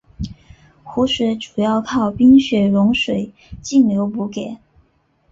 [0.81, 4.57] 湖水主要靠冰雪融水径流补给。